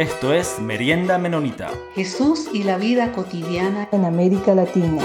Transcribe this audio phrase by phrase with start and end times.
[0.00, 1.74] Esto es Merienda Menonita.
[1.94, 5.02] Jesús y la vida cotidiana en América Latina.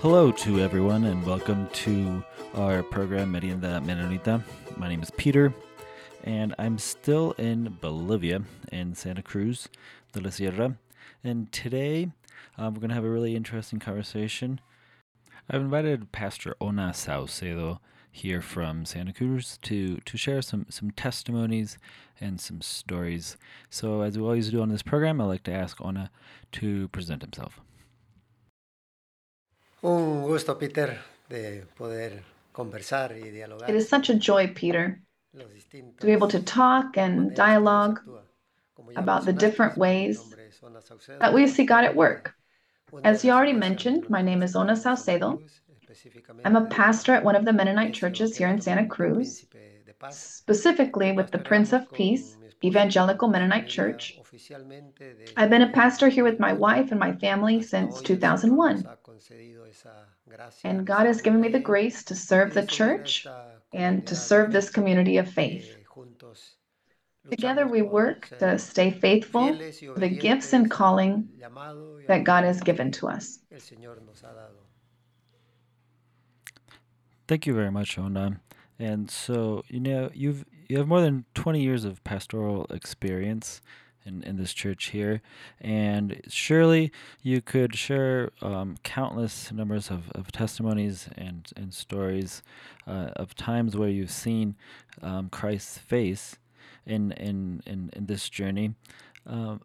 [0.00, 2.24] Hello to everyone and welcome to
[2.54, 4.42] our program Merienda Menonita.
[4.78, 5.52] My name is Peter
[6.24, 8.40] and I'm still in Bolivia
[8.72, 9.68] in Santa Cruz
[10.14, 10.74] de la Sierra.
[11.22, 12.12] And today
[12.56, 14.58] um, we're going to have a really interesting conversation.
[15.50, 21.78] I've invited Pastor Ona Saucedo here from Santa Cruz to, to share some, some testimonies
[22.20, 23.36] and some stories.
[23.70, 26.10] So, as we always do on this program, I'd like to ask Ona
[26.52, 27.60] to present himself.
[29.82, 33.68] Un gusto, Peter, de poder conversar y dialogar.
[33.68, 35.00] It is such a joy, Peter,
[35.32, 38.00] to be able to talk and dialogue
[38.96, 40.34] about the different ways
[41.20, 42.34] that we see God at work.
[43.04, 45.40] As you already mentioned, my name is Ona Saucedo.
[46.44, 49.44] I'm a pastor at one of the Mennonite churches here in Santa Cruz,
[50.10, 54.18] specifically with the Prince of Peace Evangelical Mennonite Church.
[55.36, 58.88] I've been a pastor here with my wife and my family since 2001.
[60.64, 63.26] And God has given me the grace to serve the church
[63.72, 65.76] and to serve this community of faith.
[67.30, 71.28] Together we work to stay faithful to the gifts and calling
[72.06, 73.38] that God has given to us.
[77.30, 78.40] Thank you very much, Ona.
[78.80, 83.60] And so, you know, you've you have more than 20 years of pastoral experience
[84.04, 85.22] in, in this church here.
[85.60, 86.90] And surely
[87.22, 92.42] you could share um, countless numbers of, of testimonies and, and stories
[92.88, 94.56] uh, of times where you've seen
[95.00, 96.36] um, Christ's face
[96.84, 98.74] in, in, in, in this journey.
[99.24, 99.60] Um,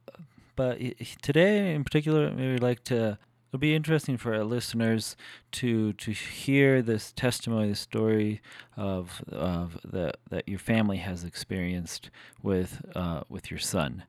[0.55, 0.79] but
[1.23, 3.17] today, in particular, maybe I'd like to
[3.55, 5.15] it'll be interesting for our listeners
[5.49, 8.41] to to hear this testimony, the story
[8.75, 12.09] of of that that your family has experienced
[12.43, 14.03] with uh, with your son.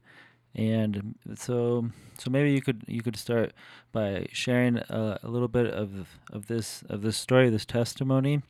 [0.56, 3.52] And so, so maybe you could you could start
[3.92, 8.42] by sharing a, a little bit of of this of this story, this testimony,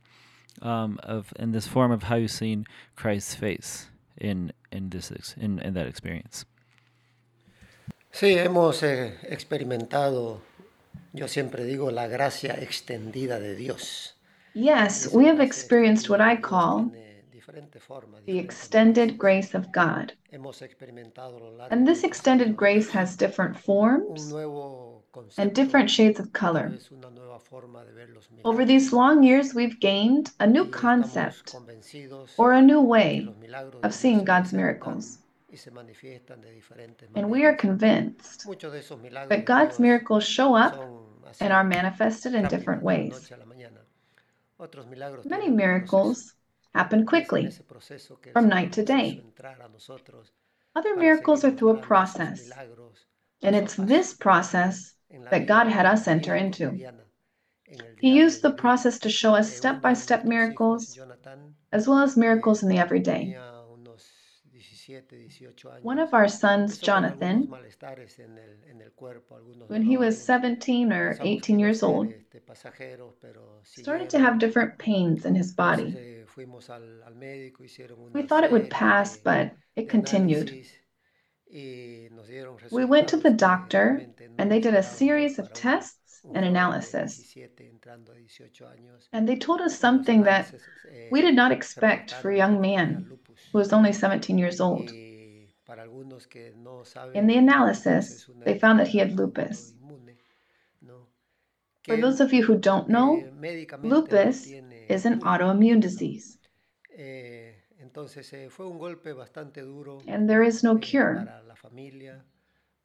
[0.63, 5.59] um, of in this form of how you've seen Christ's face in in this in
[5.59, 6.45] in that experience.
[8.11, 10.41] Sí, hemos eh, experimentado
[11.13, 14.13] Yo siempre digo la gracia extendida de Dios.
[14.53, 16.91] Yes, we have experienced what I call
[18.25, 20.13] the extended grace of God.
[20.31, 24.33] And this extended grace has different forms
[25.37, 26.77] and different shades of color.
[28.43, 31.55] Over these long years, we've gained a new concept
[32.37, 33.27] or a new way
[33.83, 35.19] of seeing God's miracles.
[37.15, 40.75] And we are convinced that God's miracles show up
[41.39, 43.31] and are manifested in different ways.
[45.25, 46.33] Many miracles
[46.73, 47.49] happen quickly,
[48.33, 49.23] from night to day.
[50.75, 52.51] Other miracles are through a process,
[53.41, 54.93] and it's this process
[55.31, 56.77] that God had us enter into.
[57.99, 60.99] He used the process to show us step by step miracles,
[61.71, 63.37] as well as miracles in the everyday.
[65.81, 67.51] One of our sons, Jonathan,
[69.67, 72.13] when he was 17 or 18 years old,
[73.63, 76.23] started to have different pains in his body.
[78.13, 80.65] We thought it would pass, but it continued.
[81.49, 84.05] We went to the doctor,
[84.37, 87.35] and they did a series of tests and analysis.
[89.13, 90.53] And they told us something that
[91.11, 93.17] we did not expect for a young man
[93.51, 94.91] who was only 17 years old.
[97.13, 99.73] In the analysis, they found that he had lupus.
[101.83, 103.23] For those of you who don't know,
[103.81, 104.47] lupus
[104.89, 106.37] is an autoimmune disease.
[110.07, 111.27] And there is no cure.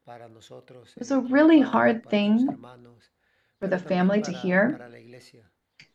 [0.08, 2.48] It was a really hard thing
[3.60, 4.80] for the family to hear,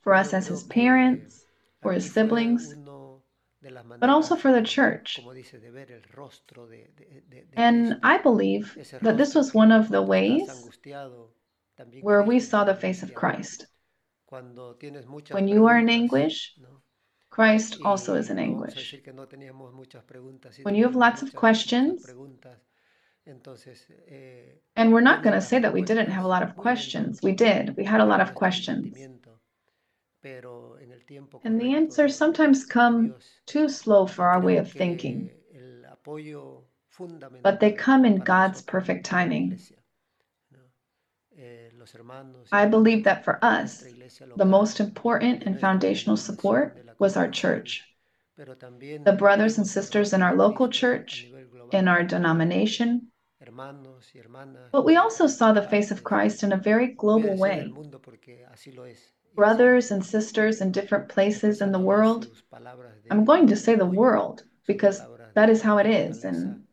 [0.02, 1.46] for us as his parents,
[1.82, 2.76] for his siblings,
[4.00, 5.20] but also for the church.
[7.54, 10.70] And I believe that this was one of the ways
[12.02, 13.68] where we saw the face of Christ.
[14.30, 16.54] When you are in anguish,
[17.30, 18.96] Christ also is in anguish.
[20.64, 22.06] When you have lots of questions,
[24.76, 27.22] and we're not going to say that we didn't have a lot of questions.
[27.22, 27.76] We did.
[27.76, 28.98] We had a lot of questions.
[30.24, 33.16] And the answers sometimes come
[33.46, 35.30] too slow for our way of thinking.
[37.44, 39.60] But they come in God's perfect timing.
[42.52, 43.84] I believe that for us,
[44.36, 47.84] the most important and foundational support was our church.
[48.38, 51.28] the brothers and sisters in our local church,
[51.72, 53.08] in our denomination,
[54.72, 57.72] but we also saw the face of Christ in a very global way.
[59.38, 62.28] Brothers and sisters in different places in the world.
[63.12, 65.00] I'm going to say the world because
[65.36, 66.64] that is how it is and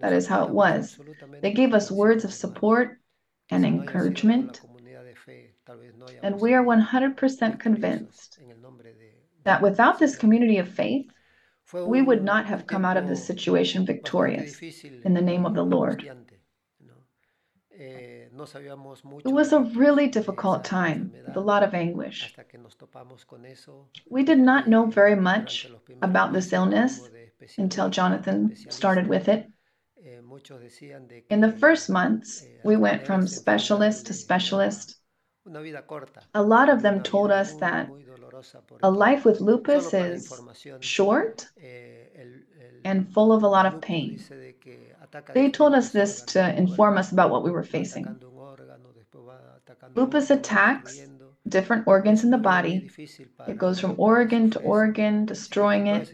[0.00, 0.98] that is how it was.
[1.42, 2.98] They gave us words of support
[3.50, 4.62] and encouragement.
[6.22, 8.38] And we are 100% convinced
[9.44, 11.10] that without this community of faith,
[11.74, 14.58] we would not have come out of this situation victorious
[15.04, 16.08] in the name of the Lord.
[19.24, 22.34] It was a really difficult time with a lot of anguish.
[24.08, 25.68] We did not know very much
[26.02, 27.08] about this illness
[27.56, 29.48] until Jonathan started with it.
[31.30, 34.96] In the first months, we went from specialist to specialist.
[36.34, 37.88] A lot of them told us that
[38.82, 40.32] a life with lupus is
[40.80, 41.46] short
[42.84, 44.20] and full of a lot of pain.
[45.32, 48.06] They told us this to inform us about what we were facing.
[49.94, 51.00] Lupus attacks
[51.48, 52.90] different organs in the body.
[53.46, 56.12] It goes from organ to organ, destroying it.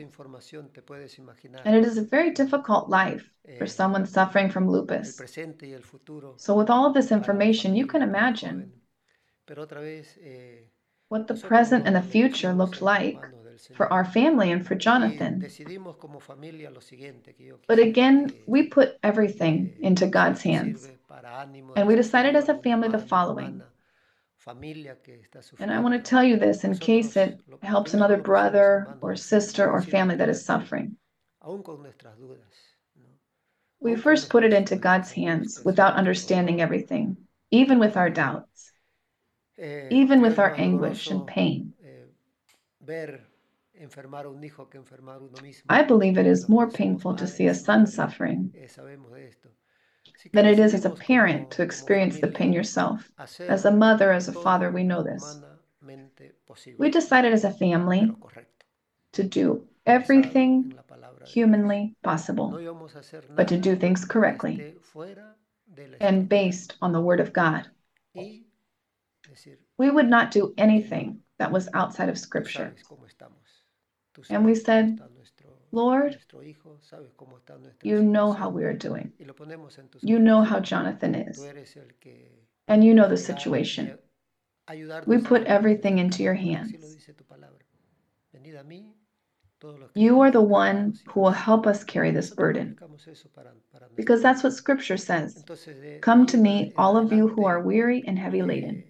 [1.64, 3.28] And it is a very difficult life
[3.58, 5.20] for someone suffering from lupus.
[6.36, 8.72] So, with all this information, you can imagine
[11.08, 13.18] what the present and the future looked like
[13.74, 15.46] for our family and for Jonathan.
[17.66, 20.90] But again, we put everything into God's hands.
[21.76, 23.62] And we decided as a family the following.
[25.60, 29.70] And I want to tell you this in case it helps another brother or sister
[29.70, 30.96] or family that is suffering.
[33.80, 37.16] We first put it into God's hands without understanding everything,
[37.50, 38.72] even with our doubts,
[39.58, 41.74] even with our anguish and pain.
[45.68, 48.52] I believe it is more painful to see a son suffering
[50.32, 53.10] than it is as a parent to experience the pain yourself.
[53.40, 55.40] As a mother, as a father, we know this.
[56.78, 58.10] We decided as a family
[59.12, 60.74] to do everything
[61.24, 62.58] humanly possible,
[63.34, 64.76] but to do things correctly
[66.00, 67.68] and based on the Word of God.
[68.14, 72.74] We would not do anything that was outside of Scripture.
[74.30, 74.98] And we said,
[75.72, 76.18] Lord,
[77.82, 79.12] you know how we are doing.
[80.02, 81.44] You know how Jonathan is.
[82.68, 83.98] And you know the situation.
[85.06, 86.72] We put everything into your hands.
[89.94, 92.76] You are the one who will help us carry this burden.
[93.96, 95.42] Because that's what Scripture says.
[96.00, 98.84] Come to me, all of you who are weary and heavy laden.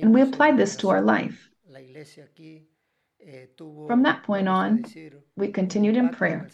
[0.00, 1.50] And we applied this to our life.
[3.58, 4.84] From that point on,
[5.36, 6.48] we continued in prayer.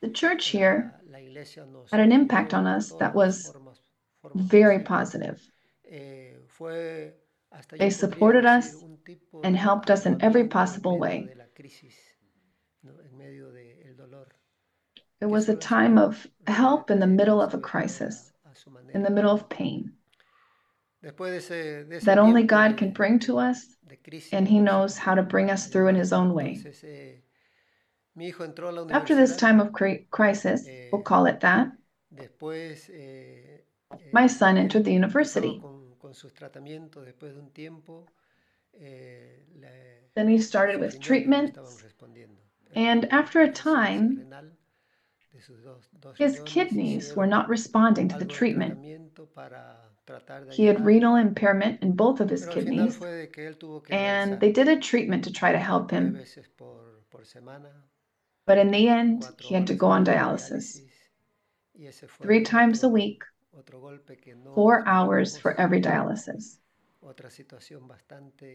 [0.00, 0.94] The church here
[1.90, 3.52] had an impact on us that was
[4.34, 5.40] very positive.
[7.72, 8.84] They supported us
[9.42, 11.28] and helped us in every possible way.
[15.20, 18.32] It was a time of help in the middle of a crisis,
[18.92, 19.95] in the middle of pain,
[21.02, 23.76] that only God can bring to us
[24.32, 26.62] and He knows how to bring us through in His own way.
[28.90, 29.72] After this time of
[30.10, 31.72] crisis, we'll call it that,
[34.12, 35.60] my son entered the university.
[40.14, 41.84] Then he started with treatments,
[42.74, 44.26] and after a time,
[46.14, 48.78] his kidneys were not responding to the treatment.
[50.50, 52.98] He had renal impairment in both of his kidneys,
[53.90, 56.22] and they did a treatment to try to help him.
[58.46, 60.80] But in the end, he had to go on dialysis
[62.22, 63.22] three times a week,
[64.54, 66.58] four hours for every dialysis.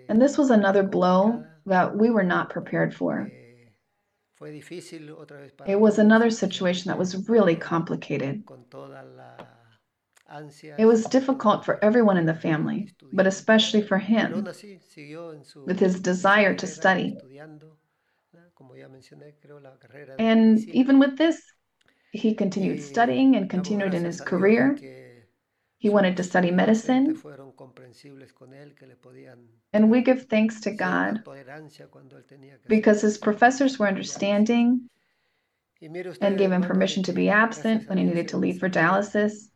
[0.09, 3.31] And this was another blow that we were not prepared for.
[5.67, 8.43] It was another situation that was really complicated.
[10.77, 14.47] It was difficult for everyone in the family, but especially for him,
[15.65, 17.17] with his desire to study.
[20.17, 21.41] And even with this,
[22.11, 24.77] he continued studying and continued in his career.
[25.77, 27.19] He wanted to study medicine.
[29.73, 31.23] And we give thanks to God
[32.67, 34.87] because his professors were understanding
[36.21, 39.50] and gave him permission to be absent when he needed to leave for dialysis.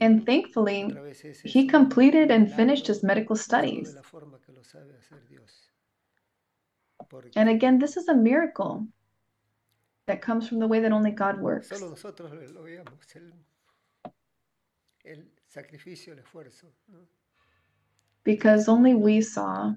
[0.00, 0.92] And thankfully,
[1.44, 3.96] he completed and finished his medical studies.
[7.36, 8.86] And again, this is a miracle
[10.06, 11.72] that comes from the way that only God works.
[18.24, 19.74] Because only we saw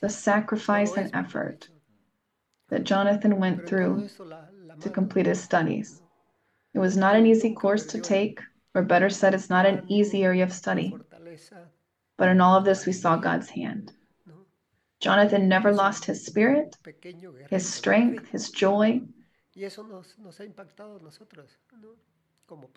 [0.00, 1.68] the sacrifice and effort
[2.68, 4.08] that Jonathan went through
[4.80, 6.02] to complete his studies.
[6.74, 8.40] It was not an easy course to take,
[8.74, 10.96] or better said, it's not an easy area of study.
[12.18, 13.92] But in all of this, we saw God's hand.
[15.00, 16.76] Jonathan never lost his spirit,
[17.50, 19.00] his strength, his joy.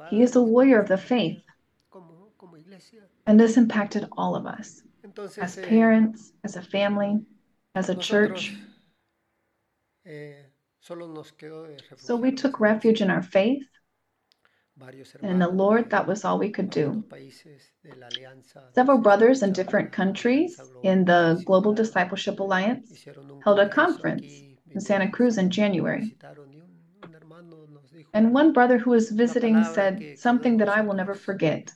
[0.10, 1.42] He is a warrior of the faith.
[3.26, 4.82] And this impacted all of us
[5.38, 7.20] as parents, as a family,
[7.76, 8.54] as a church.
[11.98, 13.64] So we took refuge in our faith.
[15.22, 17.04] And in the Lord, that was all we could do.
[18.74, 23.06] Several brothers in different countries in the Global Discipleship Alliance
[23.44, 24.24] held a conference
[24.72, 26.16] in Santa Cruz in January.
[28.14, 31.72] And one brother who was visiting said something that I will never forget.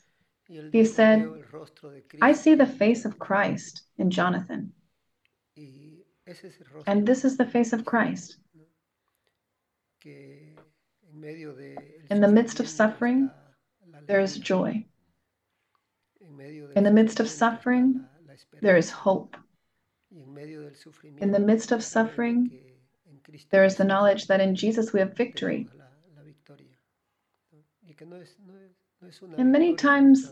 [0.72, 1.28] He said,
[2.22, 4.74] I see the face of Christ in Jonathan.
[6.88, 8.38] And this is the face of Christ.
[10.06, 13.30] In the midst of suffering,
[14.08, 14.84] there is joy.
[16.75, 18.06] In the midst of suffering,
[18.62, 19.36] there is hope.
[21.20, 22.50] In the midst of suffering,
[23.51, 25.68] there is the knowledge that in Jesus we have victory.
[29.38, 30.32] And many times,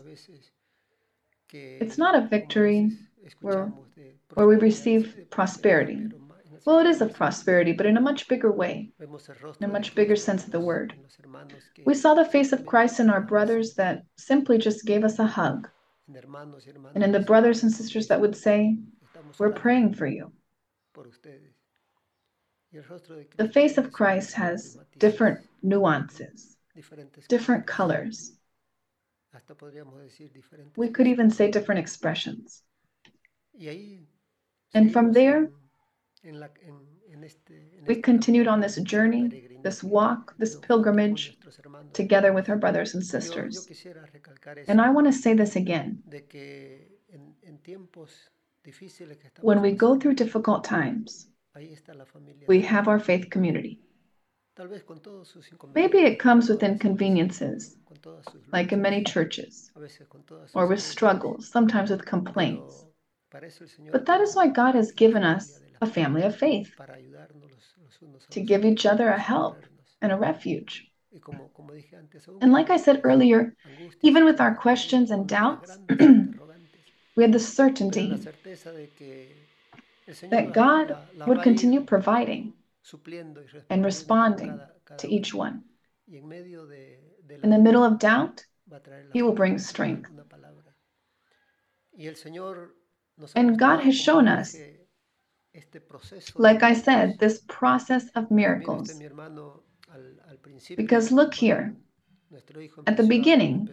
[1.52, 2.90] it's not a victory
[3.40, 3.72] where,
[4.34, 6.08] where we receive prosperity.
[6.64, 10.14] Well, it is a prosperity, but in a much bigger way, in a much bigger
[10.16, 10.94] sense of the word.
[11.84, 15.26] We saw the face of Christ in our brothers that simply just gave us a
[15.26, 15.68] hug.
[16.94, 18.78] And in the brothers and sisters that would say,
[19.38, 20.32] We're praying for you.
[23.36, 26.56] The face of Christ has different nuances,
[27.28, 28.32] different colors.
[30.76, 32.62] We could even say different expressions.
[34.74, 35.50] And from there,
[37.86, 41.36] we continued on this journey, this walk, this pilgrimage
[41.92, 43.68] together with our brothers and sisters.
[44.68, 46.02] And I want to say this again.
[49.40, 51.26] When we go through difficult times,
[52.46, 53.80] we have our faith community.
[55.74, 57.76] Maybe it comes with inconveniences,
[58.52, 59.70] like in many churches,
[60.54, 62.84] or with struggles, sometimes with complaints.
[63.90, 66.70] But that is why God has given us a family of faith,
[68.30, 69.56] to give each other a help
[70.00, 70.86] and a refuge.
[72.40, 73.54] And like I said earlier,
[74.02, 75.78] even with our questions and doubts,
[77.16, 78.18] we had the certainty
[80.30, 80.96] that God
[81.26, 82.52] would continue providing
[83.70, 84.60] and responding
[84.98, 85.64] to each one.
[87.42, 88.44] In the middle of doubt,
[89.12, 90.10] He will bring strength.
[93.34, 94.56] And God has shown us
[96.36, 99.00] like I said, this process of miracles.
[100.76, 101.74] Because look here,
[102.86, 103.68] at the beginning,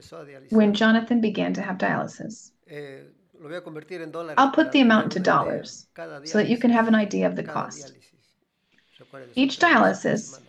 [0.50, 2.52] when Jonathan began to have dialysis,
[4.38, 5.88] I'll put the amount into dollars
[6.26, 7.94] so that you can have an idea of the cost.
[9.36, 10.42] Each dialysis,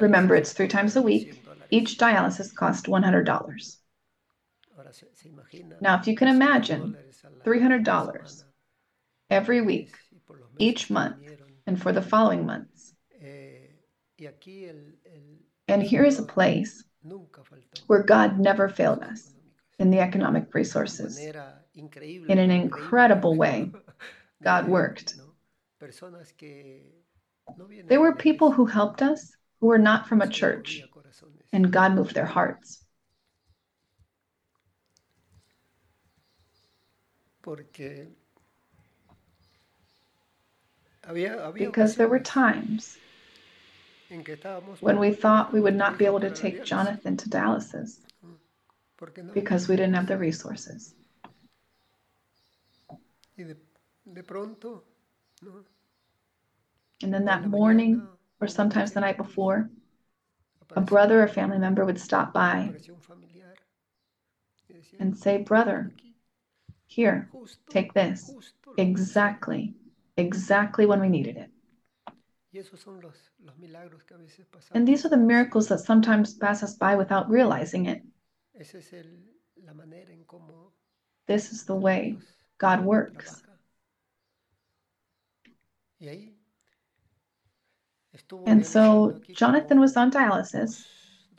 [0.00, 3.76] remember it's three times a week, each dialysis cost $100.
[5.80, 6.96] Now, if you can imagine
[7.44, 8.44] $300
[9.30, 9.94] every week
[10.58, 11.16] each month
[11.66, 12.94] and for the following months.
[15.68, 16.84] And here is a place
[17.86, 19.32] where God never failed us
[19.78, 21.18] in the economic resources.
[21.18, 23.70] In an incredible way,
[24.42, 25.14] God worked.
[27.88, 30.82] There were people who helped us who were not from a church,
[31.52, 32.84] and God moved their hearts.
[37.42, 38.08] Porque
[41.54, 42.98] because there were times
[44.80, 48.00] when we thought we would not be able to take Jonathan to dialysis
[49.32, 50.94] because we didn't have the resources.
[57.02, 58.06] And then that morning,
[58.40, 59.70] or sometimes the night before,
[60.76, 62.74] a brother or family member would stop by
[64.98, 65.92] and say, Brother,
[66.90, 67.30] here,
[67.68, 68.30] take this.
[68.76, 69.74] Exactly
[70.20, 71.50] exactly when we needed it.
[74.74, 78.02] And these are the miracles that sometimes pass us by without realizing it.
[81.26, 82.16] This is the way
[82.58, 83.42] God works.
[88.46, 90.84] And so Jonathan was on dialysis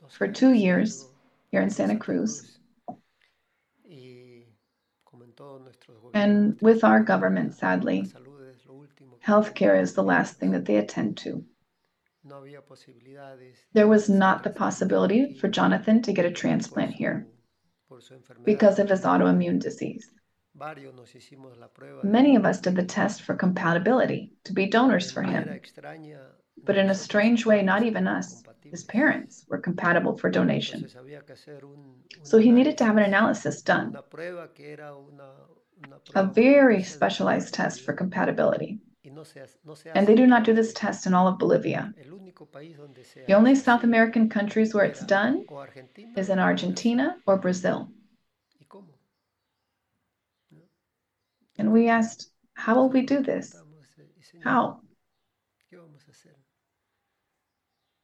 [0.08, 1.08] for two years
[1.50, 2.58] here in Santa Cruz.
[6.14, 8.12] And with our government, sadly,
[9.24, 11.44] healthcare is the last thing that they attend to.
[13.72, 17.26] There was not the possibility for Jonathan to get a transplant here
[18.44, 20.08] because of his autoimmune disease.
[22.04, 25.60] Many of us did the test for compatibility to be donors for him.
[26.64, 30.88] But in a strange way, not even us, his parents, were compatible for donation.
[32.22, 33.96] So he needed to have an analysis done,
[36.14, 38.80] a very specialized test for compatibility.
[39.94, 41.92] And they do not do this test in all of Bolivia.
[43.26, 45.44] The only South American countries where it's done
[46.16, 47.88] is in Argentina or Brazil.
[51.58, 53.54] And we asked, how will we do this?
[54.42, 54.81] How?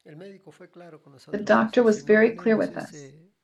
[0.09, 2.95] The doctor was very clear with us.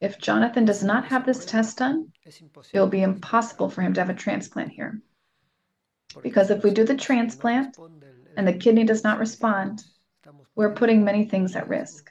[0.00, 4.00] If Jonathan does not have this test done, it will be impossible for him to
[4.00, 5.00] have a transplant here.
[6.22, 7.76] Because if we do the transplant
[8.36, 9.84] and the kidney does not respond,
[10.54, 12.10] we're putting many things at risk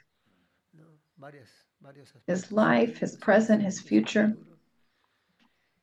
[2.28, 4.36] his life, his present, his future.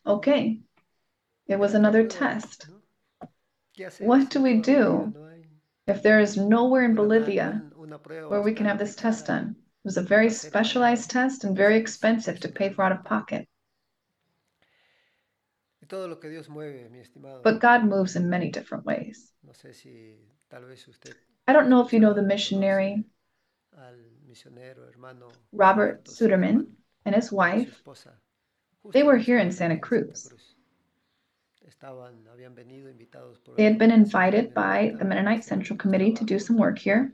[0.07, 0.61] Okay,
[1.47, 2.69] it was another test.
[3.99, 5.15] What do we do
[5.87, 7.70] if there is nowhere in Bolivia
[8.29, 9.57] where we can have this test done?
[9.85, 13.49] It was a very specialized test and very expensive to pay for out of pocket.
[17.43, 19.33] But God moves in many different ways.
[21.49, 23.05] I don't know if you know the missionary
[25.53, 26.67] Robert Suderman
[27.05, 27.83] and his wife.
[28.93, 30.31] They were here in Santa Cruz.
[33.57, 37.13] They had been invited by the Mennonite Central Committee to do some work here.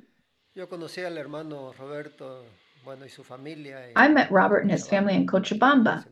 [3.97, 6.05] I met Robert and his family in Cochabamba,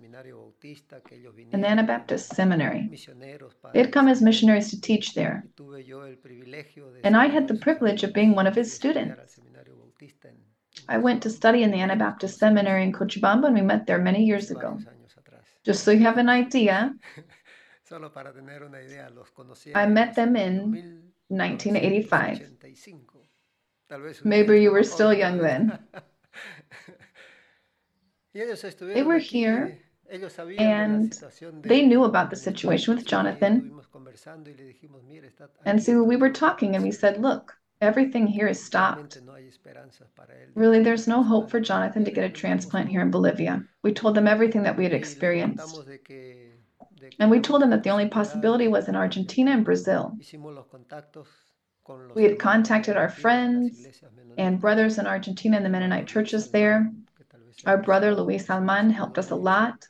[1.52, 2.90] in the Anabaptist Seminary.
[3.72, 5.44] They had come as missionaries to teach there.
[7.04, 9.38] And I had the privilege of being one of his students.
[10.88, 14.24] I went to study in the Anabaptist Seminary in Cochabamba, and we met there many
[14.24, 14.78] years ago.
[15.64, 16.94] Just so you have an idea,
[19.74, 22.40] I met them in 1985.
[24.24, 25.78] Maybe you were still young then.
[28.35, 29.78] They were here
[30.59, 31.12] and
[31.62, 33.80] they knew about the situation with Jonathan.
[35.64, 39.18] And so we were talking and we said, Look, everything here is stopped.
[40.54, 43.64] Really, there's no hope for Jonathan to get a transplant here in Bolivia.
[43.83, 45.80] We told them everything that we had experienced.
[47.20, 50.16] And we told them that the only possibility was in Argentina and Brazil.
[52.14, 53.86] We had contacted our friends
[54.38, 56.90] and brothers in Argentina and the Mennonite churches there.
[57.66, 59.86] Our brother Luis Alman helped us a lot.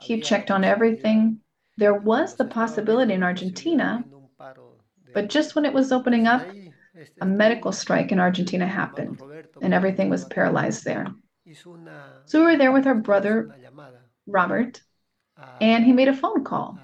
[0.00, 1.40] He checked on everything.
[1.76, 4.04] There was the possibility in Argentina,
[5.14, 6.46] but just when it was opening up,
[7.20, 9.20] a medical strike in Argentina happened,
[9.62, 11.06] and everything was paralyzed there.
[12.26, 13.50] So we were there with our brother,
[14.26, 14.82] Robert,
[15.60, 16.78] and he made a phone call.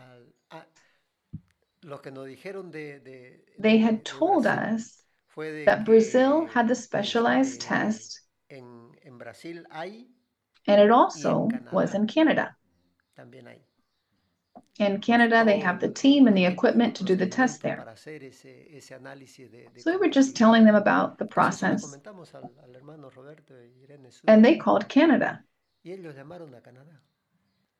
[3.59, 5.03] They had told us
[5.64, 8.22] that Brazil had the specialized test,
[10.66, 12.57] and it also was in Canada.
[14.79, 17.87] In Canada, they have the team and the equipment to do the test there.
[19.77, 21.99] So we were just telling them about the process.
[24.27, 25.42] And they called Canada.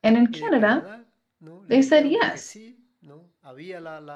[0.03, 0.89] And in Canada,
[1.69, 2.59] they said yes.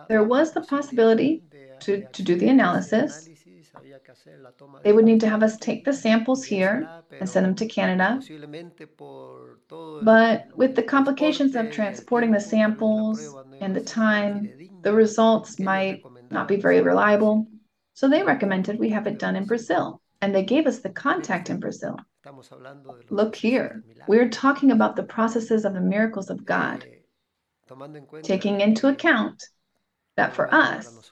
[0.09, 1.43] There was the possibility
[1.81, 3.29] to, to do the analysis.
[4.83, 8.21] They would need to have us take the samples here and send them to Canada.
[10.03, 14.51] But with the complications of transporting the samples and the time,
[14.83, 17.47] the results might not be very reliable.
[17.95, 21.51] So they recommended we have it done in Brazil, and they gave us the contact
[21.51, 21.97] in Brazil.
[23.11, 26.87] Look here, we're talking about the processes of the miracles of God,
[28.23, 29.43] taking into account
[30.17, 31.11] that for us,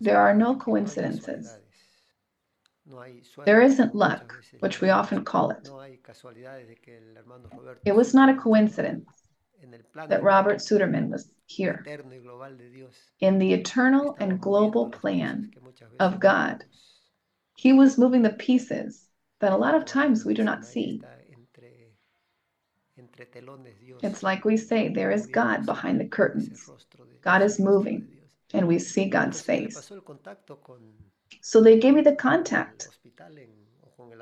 [0.00, 1.56] there are no coincidences.
[3.44, 5.68] There isn't luck, which we often call it.
[7.84, 9.08] It was not a coincidence
[10.08, 11.84] that Robert Suderman was here
[13.20, 15.50] in the eternal and global plan
[15.98, 16.64] of God.
[17.56, 19.06] He was moving the pieces
[19.40, 21.02] that a lot of times we do not see.
[24.02, 26.70] It's like we say, there is God behind the curtains.
[27.22, 28.08] God is moving,
[28.52, 29.90] and we see God's face.
[31.42, 32.88] So they gave me the contact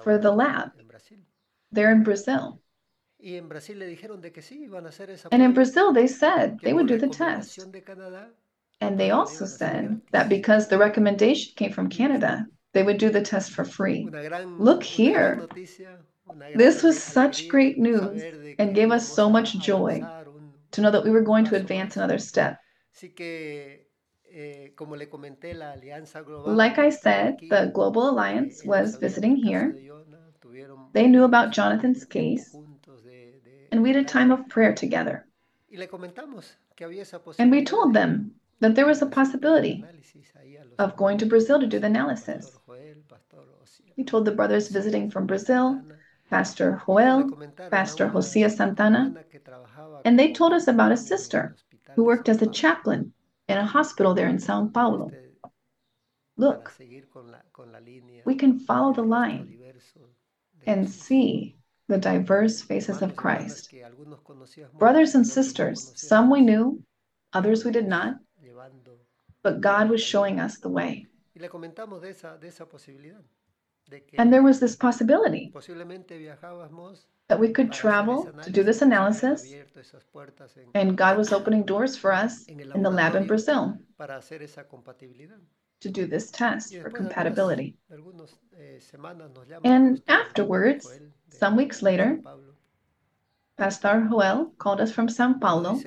[0.02, 0.70] for the lab
[1.72, 2.60] there in Brazil.
[5.30, 7.58] And in Brazil, they said they would do the test.
[8.80, 13.22] And they also said that because the recommendation came from Canada, they would do the
[13.22, 14.08] test for free.
[14.58, 15.48] Look here.
[16.54, 18.22] This was such great news
[18.58, 20.02] and gave us so much joy
[20.72, 22.58] to know that we were going to advance another step.
[26.46, 29.76] Like I said, the Global Alliance was visiting here.
[30.92, 32.54] They knew about Jonathan's case,
[33.70, 35.26] and we had a time of prayer together.
[37.38, 39.84] And we told them that there was a possibility
[40.78, 42.58] of going to Brazil to do the analysis.
[43.96, 45.82] We told the brothers visiting from Brazil,
[46.30, 47.30] Pastor Joel,
[47.70, 49.14] Pastor Josia Santana,
[50.04, 51.56] and they told us about a sister
[51.94, 53.12] who worked as a chaplain
[53.48, 55.10] in a hospital there in Sao Paulo.
[56.36, 56.72] Look,
[58.24, 59.58] we can follow the line
[60.66, 61.56] and see
[61.88, 63.74] the diverse faces of Christ.
[64.78, 66.82] Brothers and sisters, some we knew,
[67.32, 68.16] others we did not,
[69.42, 71.06] but God was showing us the way.
[74.18, 75.52] And there was this possibility
[77.28, 79.52] that we could travel to do this analysis,
[80.74, 83.78] and God was opening doors for us in the lab in Brazil
[85.80, 87.76] to do this test for compatibility.
[89.64, 92.20] And afterwards, some weeks later,
[93.56, 95.80] Pastor Joel called us from Sao Paulo,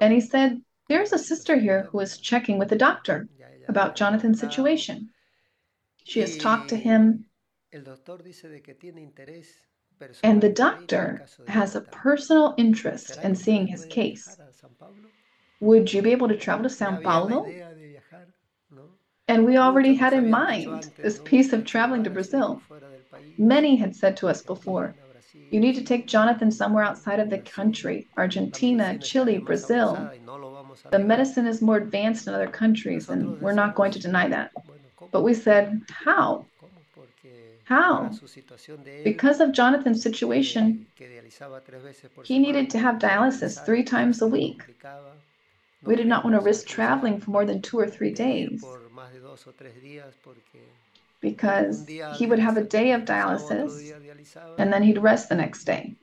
[0.00, 3.28] and he said, There's a sister here who is checking with the doctor
[3.68, 5.10] about Jonathan's situation.
[6.10, 7.26] She has talked to him,
[10.24, 14.36] and the doctor has a personal interest in seeing his case.
[15.60, 17.46] Would you be able to travel to Sao Paulo?
[19.28, 22.60] And we already had in mind this piece of traveling to Brazil.
[23.38, 24.96] Many had said to us before,
[25.52, 30.10] you need to take Jonathan somewhere outside of the country Argentina, Chile, Brazil.
[30.90, 34.50] The medicine is more advanced in other countries, and we're not going to deny that.
[35.10, 36.46] But we said, how?
[37.64, 38.10] How?
[39.04, 40.86] Because of Jonathan's situation,
[42.24, 44.62] he needed to have dialysis three times a week.
[45.84, 48.64] We did not want to risk traveling for more than two or three days
[51.20, 53.92] because he would have a day of dialysis
[54.58, 55.94] and then he'd rest the next day.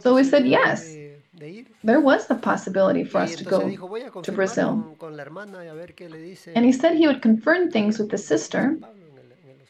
[0.00, 0.96] So we said yes.
[1.84, 3.60] There was the possibility for us to go
[4.22, 4.96] to Brazil.
[6.54, 8.78] And he said he would confirm things with the sister,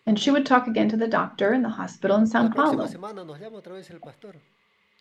[0.06, 2.86] and she would talk again to the doctor in the hospital in Sao Paulo.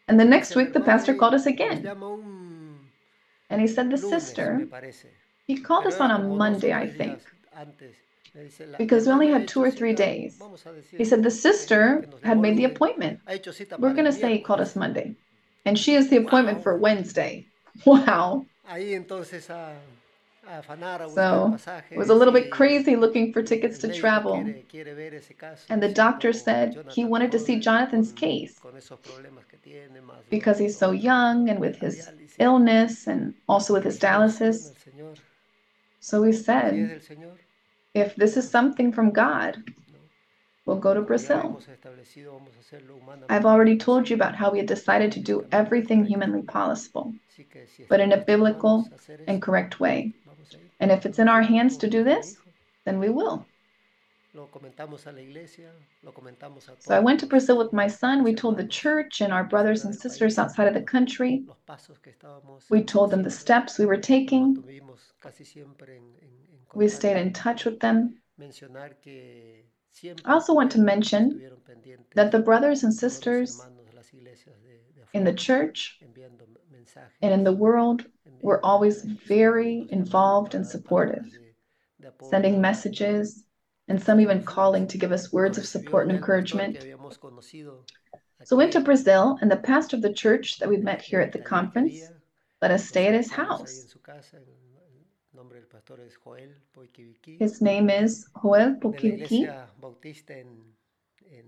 [0.07, 1.85] And the next week, the pastor called us again.
[3.51, 4.67] And he said, The sister,
[5.45, 7.19] he called us on a Monday, I think
[8.77, 10.41] because we only had two or three days.
[10.91, 13.19] He said the sister had made the appointment.
[13.77, 15.15] We're going to say he called us Monday.
[15.65, 17.47] And she has the appointment for Wednesday.
[17.85, 18.45] Wow.
[21.09, 21.57] So
[21.91, 24.35] it was a little bit crazy looking for tickets to travel.
[25.69, 28.59] And the doctor said he wanted to see Jonathan's case
[30.29, 32.07] because he's so young and with his
[32.39, 34.71] illness and also with his dialysis.
[35.99, 37.01] So we said,
[37.95, 39.57] if this is something from God,
[40.65, 41.59] we'll go to Brazil.
[43.29, 47.13] I've already told you about how we had decided to do everything humanly possible,
[47.89, 48.87] but in a biblical
[49.27, 50.13] and correct way.
[50.79, 52.37] And if it's in our hands to do this,
[52.83, 53.45] then we will.
[56.79, 58.21] So I went to Brazil with my son.
[58.21, 61.45] We told the church and our brothers and sisters outside of the country.
[62.69, 64.61] We told them the steps we were taking.
[66.73, 68.21] We stayed in touch with them.
[70.25, 71.49] I also want to mention
[72.15, 73.61] that the brothers and sisters
[75.13, 75.99] in the church
[77.21, 78.05] and in the world
[78.41, 81.25] were always very involved and supportive,
[82.21, 83.45] sending messages
[83.87, 86.85] and some even calling to give us words of support and encouragement.
[88.43, 91.31] So went to Brazil, and the pastor of the church that we met here at
[91.31, 92.09] the conference
[92.61, 93.95] let us stay at his house.
[97.39, 99.51] His name is Joel Poquiviqui.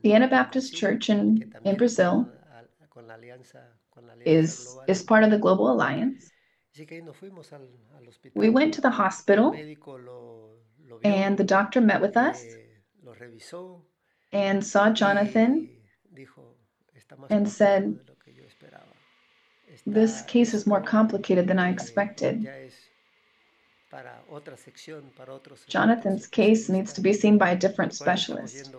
[0.03, 2.29] The Anabaptist Church in, in Brazil
[4.25, 6.29] is, is part of the Global Alliance.
[8.35, 9.55] We went to the hospital
[11.03, 12.43] and the doctor met with us
[14.31, 15.69] and saw Jonathan
[17.29, 17.99] and said,
[19.85, 22.47] This case is more complicated than I expected.
[25.67, 28.71] Jonathan's case needs to be seen by a different specialist.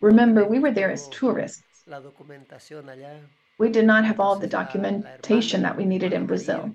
[0.00, 1.62] Remember, we were there as tourists.
[3.58, 6.72] We did not have all the documentation that we needed in Brazil.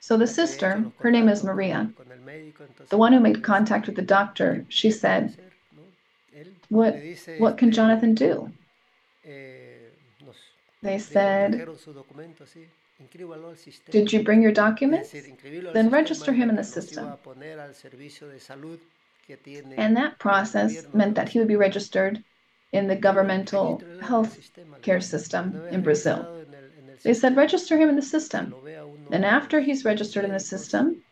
[0.00, 1.92] So the sister, her name is Maria,
[2.88, 5.36] the one who made contact with the doctor, she said,
[6.68, 6.96] What,
[7.38, 8.50] what can Jonathan do?
[10.82, 11.68] They said,
[13.90, 15.14] Did you bring your documents?
[15.72, 17.14] Then register him in the system.
[19.76, 22.22] And that process meant that he would be registered
[22.72, 24.38] in the governmental health
[24.82, 26.44] care system in Brazil.
[27.02, 28.54] They said, register him in the system.
[29.10, 31.02] And after he's registered in the system,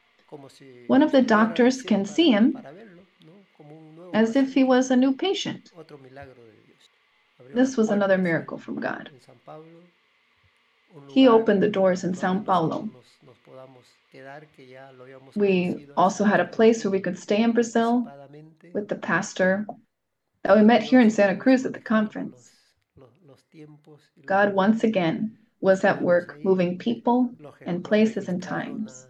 [0.87, 2.57] one of the doctors can see him
[4.12, 5.73] as if he was a new patient.
[7.53, 9.11] This was another miracle from God.
[11.09, 12.88] He opened the doors in Sao Paulo.
[15.37, 18.07] We also had a place where we could stay in Brazil
[18.72, 19.66] with the pastor
[20.42, 22.50] that we met here in Santa Cruz at the conference.
[24.26, 29.07] God once again was at work moving people and places and times.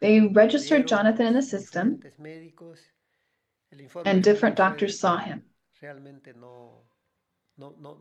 [0.00, 2.00] They registered Jonathan in the system,
[4.04, 5.42] and different doctors saw him.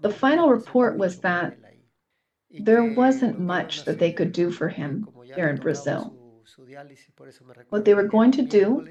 [0.01, 1.57] The final report was that
[2.49, 6.15] there wasn't much that they could do for him here in Brazil.
[7.69, 8.85] What they were going to do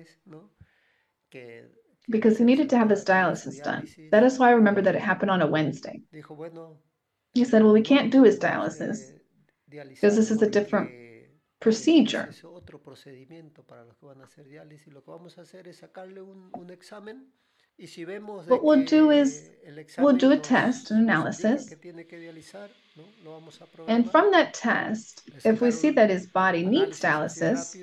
[2.10, 3.86] because he needed to have his dialysis done.
[4.10, 6.00] That is why I remember that it happened on a Wednesday.
[7.34, 8.98] He said, Well, we can't do his dialysis
[9.68, 10.90] because this is a different
[11.60, 12.30] procedure.
[18.48, 19.50] What we'll do is
[19.98, 21.72] we'll do a test, an analysis,
[23.86, 27.76] and from that test, if we see that his body needs dialysis,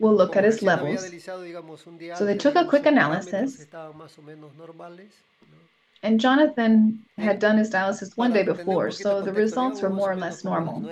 [0.00, 1.08] we'll look at his levels.
[2.16, 3.64] So they took a quick analysis,
[6.02, 10.16] and Jonathan had done his dialysis one day before, so the results were more or
[10.16, 10.82] less normal.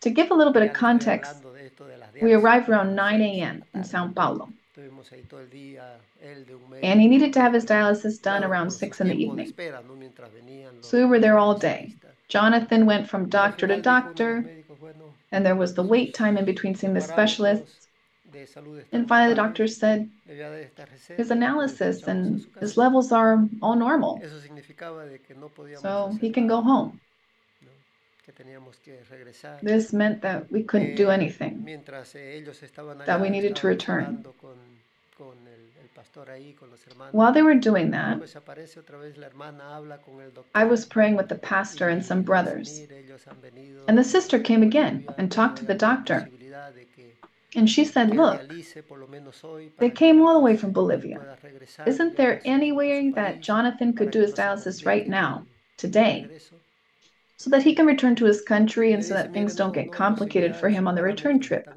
[0.00, 1.34] To give a little bit of context,
[2.22, 3.62] we arrived around 9 a.m.
[3.74, 4.48] in Sao Paulo.
[6.82, 9.52] And he needed to have his dialysis done around 6 in the evening.
[10.82, 11.94] So we were there all day.
[12.28, 14.44] Jonathan went from doctor to doctor,
[15.32, 17.88] and there was the wait time in between seeing the specialists.
[18.92, 20.08] And finally, the doctor said
[21.16, 24.22] his analysis and his levels are all normal.
[25.78, 27.00] So he can go home.
[29.62, 31.64] This meant that we couldn't do anything,
[33.06, 34.24] that we needed to return.
[37.12, 38.18] While they were doing that,
[40.54, 42.80] I was praying with the pastor and some brothers.
[43.88, 46.28] And the sister came again and talked to the doctor.
[47.56, 48.40] And she said, Look,
[49.78, 51.36] they came all the way from Bolivia.
[51.84, 56.28] Isn't there any way that Jonathan could do his dialysis right now, today,
[57.40, 60.54] so that he can return to his country and so that things don't get complicated
[60.54, 61.72] for him on the return trip?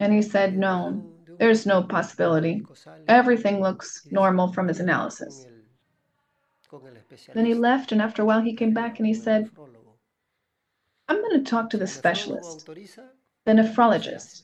[0.00, 1.04] And he said, No,
[1.38, 2.64] there's no possibility.
[3.06, 5.46] Everything looks normal from his analysis.
[7.32, 9.48] Then he left, and after a while, he came back and he said,
[11.06, 12.66] I'm going to talk to the specialist,
[13.44, 14.42] the nephrologist.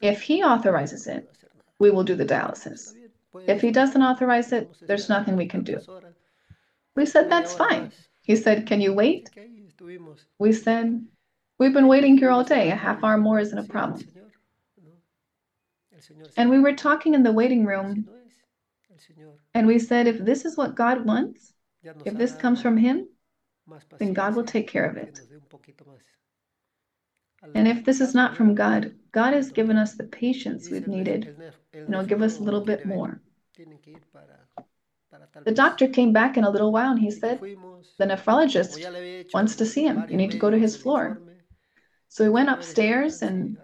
[0.00, 1.28] If he authorizes it,
[1.80, 2.94] we will do the dialysis.
[3.48, 5.80] If he doesn't authorize it, there's nothing we can do.
[6.96, 7.92] We said, That's fine.
[8.22, 9.30] He said, Can you wait?
[10.38, 11.06] We said,
[11.58, 12.70] We've been waiting here all day.
[12.70, 14.02] A half hour more isn't a problem.
[16.36, 18.06] And we were talking in the waiting room,
[19.54, 21.54] and we said, if this is what God wants,
[22.04, 23.08] if this comes from Him,
[23.98, 25.20] then God will take care of it.
[27.54, 31.32] And if this is not from God, God has given us the patience we've needed,
[31.86, 33.22] and He'll give us a little bit more.
[35.44, 39.66] The doctor came back in a little while and he said, The nephrologist wants to
[39.66, 40.06] see him.
[40.08, 41.20] You need to go to his floor.
[42.08, 43.58] So we went upstairs, and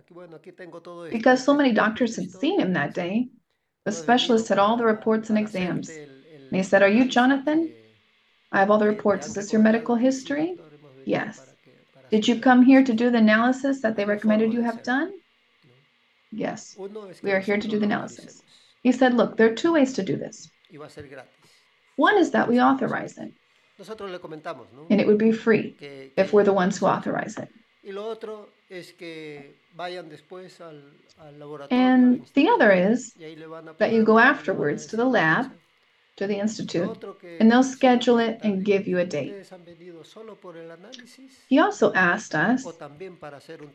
[1.10, 3.28] because so many doctors had seen him that day,
[3.84, 5.88] the specialist had all the reports and exams.
[5.88, 7.72] And he said, Are you Jonathan?
[8.50, 9.28] I have all the reports.
[9.28, 10.56] Is this your medical history?
[11.06, 11.54] Yes.
[12.10, 15.12] Did you come here to do the analysis that they recommended you have done?
[16.30, 16.76] Yes.
[17.22, 18.42] We are here to do the analysis.
[18.82, 20.50] He said, Look, there are two ways to do this.
[22.08, 23.32] One is that we authorize it,
[24.90, 25.66] and it would be free
[26.16, 27.48] if we're the ones who authorize it.
[31.70, 33.12] And the other is
[33.78, 35.52] that you go afterwards to the lab,
[36.16, 37.04] to the institute,
[37.38, 39.34] and they'll schedule it and give you a date.
[41.48, 42.66] He also asked us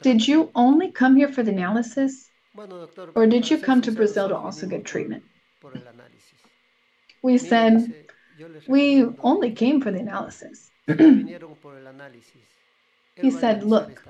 [0.01, 2.29] Did you only come here for the analysis?
[3.15, 5.23] Or did you come to Brazil to also get treatment?
[7.23, 8.06] We said,
[8.67, 10.71] We only came for the analysis.
[10.87, 11.37] he
[13.31, 14.03] said, Look,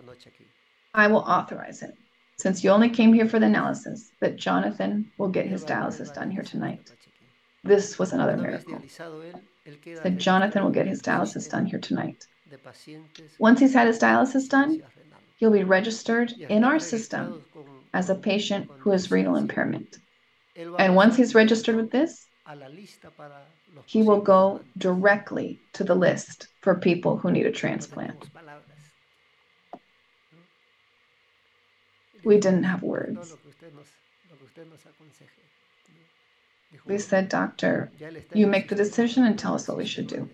[0.93, 1.95] I will authorize it.
[2.37, 6.29] Since you only came here for the analysis, that Jonathan will get his dialysis done
[6.29, 6.91] here tonight.
[7.63, 8.79] This was another miracle.
[10.03, 12.27] That Jonathan will get his dialysis done here tonight.
[13.39, 14.81] Once he's had his dialysis done,
[15.37, 17.43] he'll be registered in our system
[17.93, 19.97] as a patient who has renal impairment.
[20.55, 22.27] And once he's registered with this,
[23.85, 28.29] he will go directly to the list for people who need a transplant.
[32.23, 33.35] We didn't have words.
[36.85, 37.91] We said, Doctor,
[38.33, 40.29] you make the decision and tell us what we should do.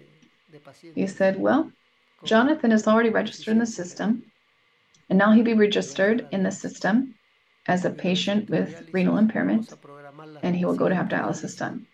[0.96, 1.72] He said, Well,
[2.24, 4.24] Jonathan is already registered in the system,
[5.10, 7.16] and now he'll be registered in the system
[7.68, 9.74] as a patient with renal impairment,
[10.42, 11.88] and he will go to have dialysis done.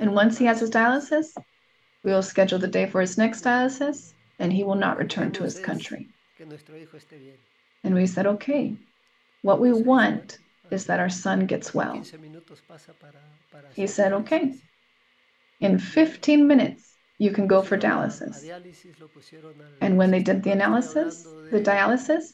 [0.00, 1.36] And once he has his dialysis,
[2.02, 5.42] we will schedule the day for his next dialysis, and he will not return to
[5.42, 6.08] his country.
[7.84, 8.76] And we said, okay,
[9.42, 10.38] what we want
[10.70, 12.02] is that our son gets well.
[13.74, 14.54] He said, okay,
[15.60, 18.44] in 15 minutes, you can go for dialysis.
[19.80, 22.32] And when they did the analysis, the dialysis,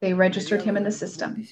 [0.00, 1.46] they registered him in the system.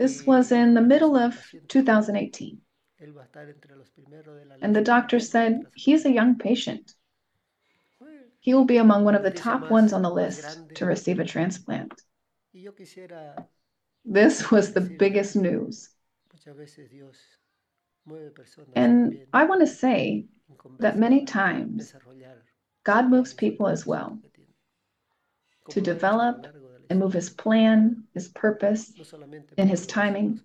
[0.00, 1.36] This was in the middle of
[1.68, 2.58] 2018.
[4.62, 6.94] And the doctor said, he's a young patient.
[8.40, 11.24] He will be among one of the top ones on the list to receive a
[11.26, 11.92] transplant.
[14.06, 15.90] This was the biggest news.
[18.74, 20.24] And I want to say
[20.78, 21.92] that many times
[22.84, 24.18] God moves people as well
[25.68, 26.46] to develop
[26.90, 28.92] and move his plan, his purpose,
[29.56, 30.40] and his timing.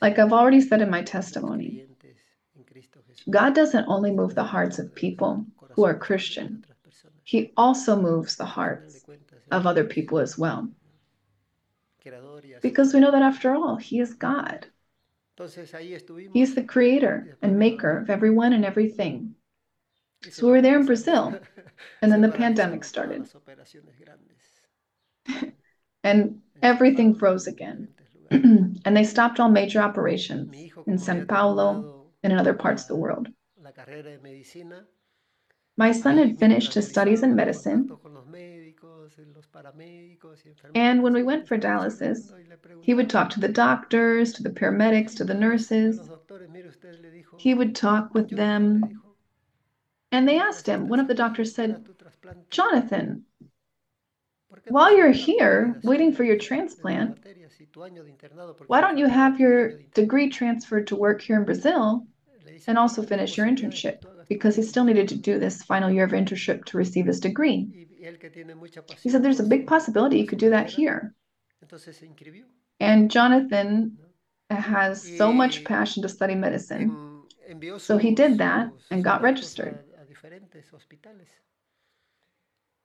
[0.00, 1.84] Like I've already said in my testimony,
[3.28, 6.64] God doesn't only move the hearts of people who are Christian,
[7.24, 9.04] He also moves the hearts
[9.50, 10.68] of other people as well.
[12.60, 14.66] Because we know that after all, He is God.
[15.38, 19.34] He is the creator and maker of everyone and everything.
[20.30, 21.40] So we were there in Brazil,
[22.02, 23.28] and then the pandemic started.
[26.04, 27.88] and everything froze again.
[28.30, 30.54] and they stopped all major operations
[30.86, 33.28] in Sao Paulo and in other parts of the world.
[35.76, 37.90] My son had finished his studies in medicine,
[40.74, 42.32] and when we went for dialysis,
[42.82, 46.00] he would talk to the doctors, to the paramedics, to the nurses.
[47.38, 49.02] He would talk with them.
[50.10, 51.86] And they asked him, one of the doctors said,
[52.50, 53.24] Jonathan,
[54.68, 57.18] while you're here waiting for your transplant,
[58.66, 62.06] why don't you have your degree transferred to work here in Brazil
[62.66, 64.04] and also finish your internship?
[64.28, 67.86] Because he still needed to do this final year of internship to receive his degree.
[69.02, 71.14] He said, There's a big possibility you could do that here.
[72.80, 73.98] And Jonathan
[74.50, 77.22] has so much passion to study medicine.
[77.78, 79.78] So he did that and got registered.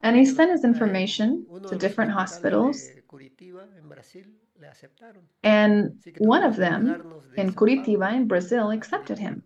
[0.02, 2.90] And he sent his information to different hospitals.
[5.44, 7.04] And one of them
[7.36, 9.44] in Curitiba in Brazil accepted him.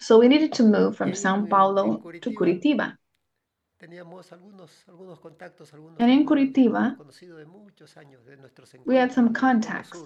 [0.00, 2.96] So we needed to move from Sao Paulo to Curitiba.
[3.80, 6.96] And in Curitiba,
[8.84, 10.02] we had some contacts,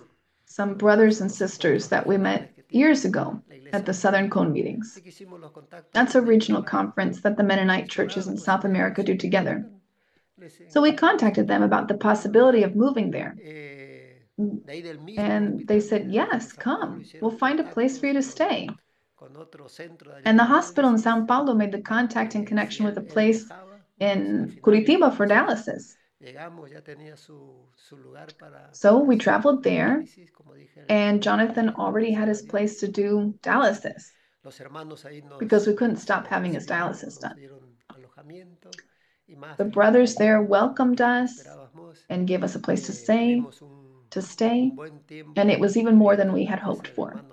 [0.53, 3.41] some brothers and sisters that we met years ago
[3.73, 4.99] at the Southern Cone meetings.
[5.93, 9.65] That's a regional conference that the Mennonite churches in South America do together.
[10.69, 13.35] So we contacted them about the possibility of moving there.
[15.17, 17.05] And they said, Yes, come.
[17.21, 18.69] We'll find a place for you to stay.
[20.27, 23.49] And the hospital in Sao Paulo made the contact in connection with a place
[24.01, 25.95] in Curitiba for dialysis.
[28.73, 30.05] So we traveled there,
[30.89, 34.11] and Jonathan already had his place to do dialysis
[35.39, 37.37] because we couldn't stop having his dialysis done.
[39.57, 41.43] The brothers there welcomed us
[42.09, 43.43] and gave us a place to stay,
[44.11, 44.73] to stay,
[45.37, 47.25] and it was even more than we had hoped for.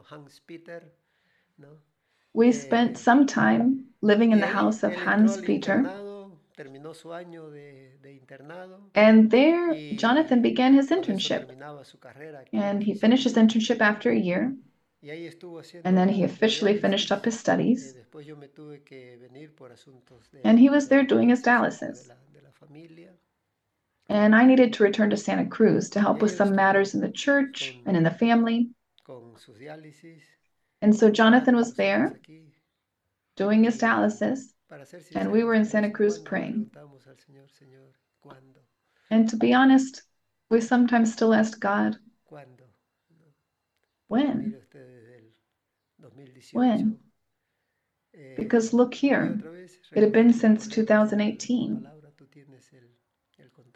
[2.34, 6.09] We spent some time living in the house of Hans Peter,
[8.96, 11.50] And there, Jonathan began his internship.
[12.54, 14.56] And he finished his internship after a year.
[15.02, 17.96] And then he officially finished up his studies.
[20.44, 22.10] And he was there doing his dialysis.
[24.10, 27.12] And I needed to return to Santa Cruz to help with some matters in the
[27.12, 28.72] church and in the family.
[30.82, 32.20] And so Jonathan was there
[33.36, 34.54] doing his dialysis,
[35.16, 36.72] and we were in Santa Cruz praying.
[39.10, 40.04] And to be honest,
[40.50, 41.98] we sometimes still ask God,
[44.08, 44.58] when?
[46.52, 47.00] When?
[48.36, 49.44] Because look here,
[49.96, 51.88] it had been since 2018.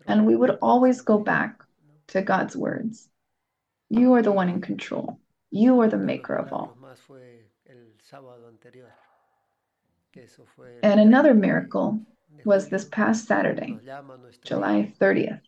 [0.07, 1.63] And we would always go back
[2.07, 3.09] to God's words.
[3.89, 5.19] You are the one in control.
[5.51, 6.77] You are the maker of all.
[10.83, 11.99] And another miracle
[12.45, 13.77] was this past Saturday,
[14.43, 15.41] July 30th.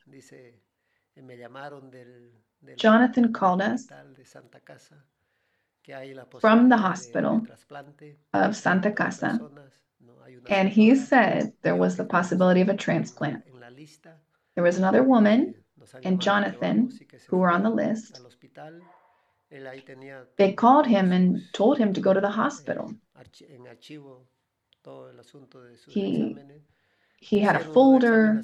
[2.76, 3.88] Jonathan called us
[6.40, 7.46] from the hospital
[8.34, 9.40] of Santa Casa,
[10.50, 13.44] and he said there was the possibility of a transplant.
[14.56, 15.54] There was another woman
[16.04, 16.92] and Jonathan
[17.28, 18.22] who were on the list.
[20.38, 22.96] They called him and told him to go to the hospital.
[25.86, 26.36] He,
[27.20, 28.44] he had a folder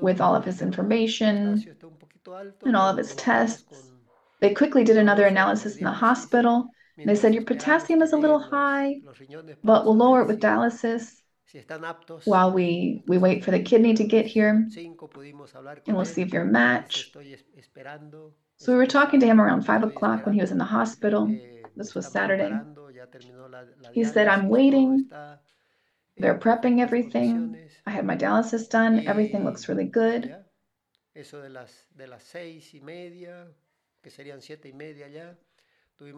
[0.00, 1.64] with all of his information
[2.64, 3.92] and all of his tests.
[4.40, 6.68] They quickly did another analysis in the hospital.
[7.04, 9.00] They said, Your potassium is a little high,
[9.62, 11.22] but we'll lower it with dialysis
[12.24, 14.66] while we, we wait for the kidney to get here.
[15.86, 17.12] And we'll see if you're a match.
[18.56, 21.26] So we were talking to him around five o'clock when he was in the hospital.
[21.76, 22.52] This was Saturday.
[23.92, 25.08] He said, I'm waiting.
[26.16, 27.56] They're prepping everything.
[27.86, 29.06] I had my dialysis done.
[29.06, 30.34] Everything looks really good.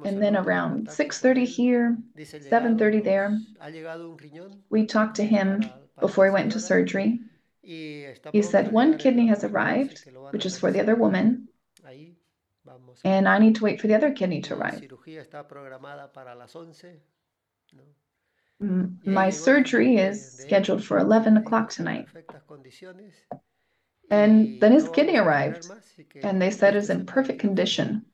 [0.04, 3.38] And then around 6:30 here, 7:30 there,
[4.70, 5.64] we talked to him
[6.00, 7.20] before he went into surgery.
[7.62, 11.48] He said one kidney has arrived, which is for the other woman,
[13.04, 14.82] and I need to wait for the other kidney to arrive.
[19.04, 22.06] My surgery is scheduled for 11 o'clock tonight.
[24.10, 25.68] And then his kidney arrived,
[26.22, 28.06] and they said it's in perfect condition.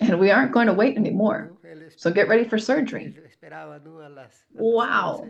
[0.00, 1.52] And we aren't going to wait anymore.
[1.96, 3.16] So get ready for surgery.
[4.54, 5.26] Wow.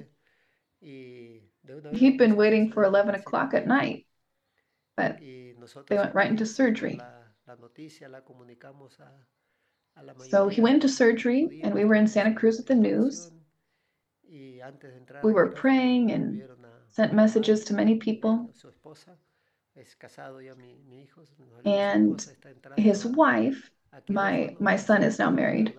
[0.80, 4.06] He'd been waiting for 11 o'clock at night,
[4.96, 7.00] but they went right into surgery.
[10.28, 13.30] So he went into surgery, and we were in Santa Cruz with the news.
[15.22, 16.42] We were praying and
[16.88, 18.50] sent messages to many people.
[21.64, 22.26] And
[22.76, 23.70] his wife,
[24.08, 25.74] my, my son is now married.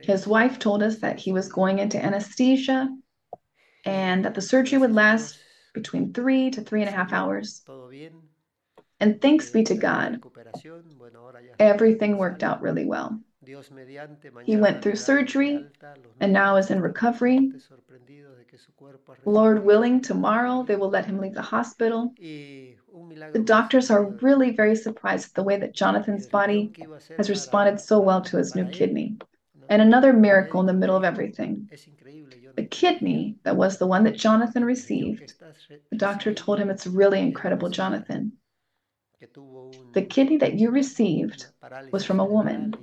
[0.00, 2.88] His wife told us that he was going into anesthesia
[3.84, 5.38] and that the surgery would last
[5.74, 7.62] between three to three and a half hours.
[9.00, 10.22] And thanks be to God,
[11.58, 13.20] everything worked out really well.
[14.44, 15.66] He went through surgery
[16.20, 17.52] and now is in recovery.
[19.24, 22.14] Lord willing, tomorrow they will let him leave the hospital.
[22.18, 26.72] The doctors are really very surprised at the way that Jonathan's body
[27.16, 29.16] has responded so well to his new kidney.
[29.68, 31.68] And another miracle in the middle of everything.
[32.54, 35.34] The kidney that was the one that Jonathan received,
[35.90, 38.32] the doctor told him it's really incredible, Jonathan.
[39.92, 41.46] The kidney that you received
[41.90, 42.74] was from a woman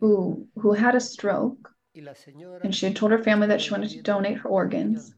[0.00, 1.74] who, who had a stroke,
[2.62, 5.14] and she had told her family that she wanted to donate her organs.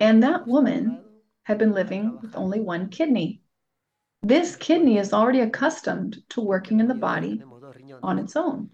[0.00, 1.04] And that woman
[1.44, 3.42] had been living with only one kidney.
[4.22, 7.42] This kidney is already accustomed to working in the body
[8.02, 8.70] on its own.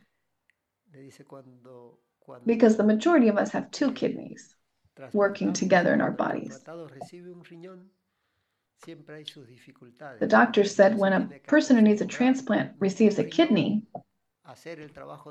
[2.47, 4.55] Because the majority of us have two kidneys
[5.13, 6.61] working together in our bodies.
[8.83, 13.83] The doctor said when a person who needs a transplant receives a kidney,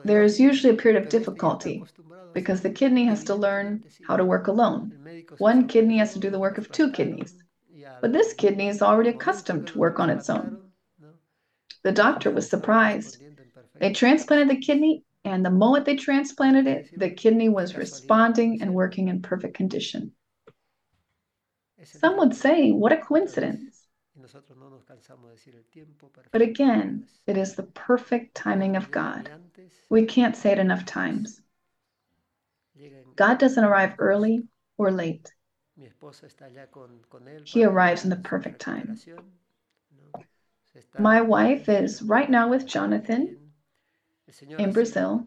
[0.03, 1.83] there is usually a period of difficulty
[2.33, 4.91] because the kidney has to learn how to work alone.
[5.37, 7.35] One kidney has to do the work of two kidneys.
[8.01, 10.71] But this kidney is already accustomed to work on its own.
[11.83, 13.17] The doctor was surprised.
[13.79, 18.73] They transplanted the kidney, and the moment they transplanted it, the kidney was responding and
[18.73, 20.13] working in perfect condition.
[21.85, 23.87] Some would say, what a coincidence.
[26.31, 29.29] But again, it is the perfect timing of God.
[29.89, 31.41] We can't say it enough times.
[33.15, 35.33] God doesn't arrive early or late.
[37.45, 38.99] He arrives in the perfect time.
[40.99, 43.37] My wife is right now with Jonathan
[44.57, 45.25] in Brazil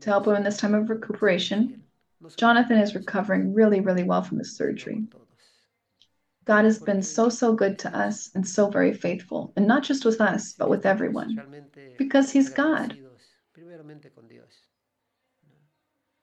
[0.00, 1.82] to help him in this time of recuperation.
[2.36, 5.04] Jonathan is recovering really, really well from his surgery.
[6.44, 10.04] God has been so, so good to us and so very faithful, and not just
[10.04, 11.38] with us, but with everyone,
[11.98, 12.96] because He's God.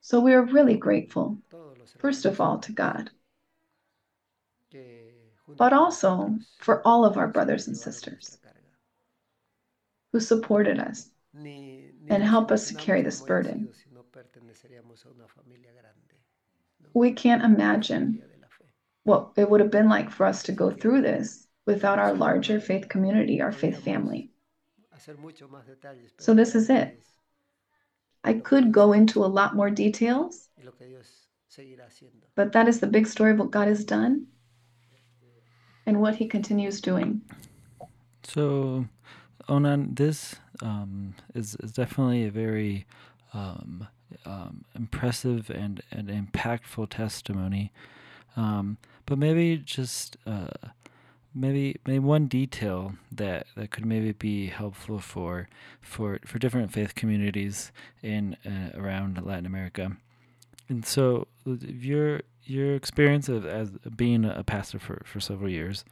[0.01, 1.37] So we are really grateful,
[1.99, 3.11] first of all, to God,
[5.57, 8.39] but also for all of our brothers and sisters
[10.11, 11.09] who supported us
[12.09, 13.69] and help us to carry this burden.
[16.93, 18.21] We can't imagine
[19.03, 22.59] what it would have been like for us to go through this without our larger
[22.59, 24.31] faith community, our faith family.
[26.19, 26.99] So, this is it.
[28.23, 30.49] I could go into a lot more details,
[32.35, 34.27] but that is the big story of what God has done
[35.85, 37.21] and what He continues doing.
[38.23, 38.85] So,
[39.47, 42.87] Onan, this um, is, is definitely a very
[43.33, 43.87] um,
[44.25, 47.71] um, impressive and, and impactful testimony.
[48.35, 50.47] Um, but maybe just uh,
[51.33, 55.47] maybe maybe one detail that, that could maybe be helpful for
[55.81, 59.97] for for different faith communities in uh, around Latin America.
[60.69, 65.83] And so your your experience of as being a pastor for, for several years,